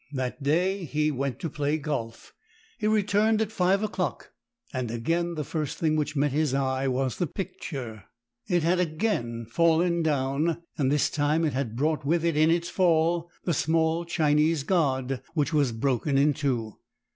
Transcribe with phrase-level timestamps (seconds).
[0.13, 2.33] That day he went to play golf.
[2.79, 4.31] He returned at five o'clock,
[4.73, 8.05] and again the first thing which met his eye was the picture.
[8.49, 12.67] It had again fallen down, and this time it had brought with it in its
[12.67, 16.77] fall the small Chinese god, which was broken in two.